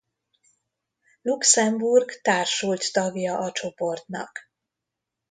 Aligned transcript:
Luxemburg 1.21 2.19
társult 2.21 2.91
tagja 2.93 3.37
a 3.37 3.51
csoportnak. 3.51 4.51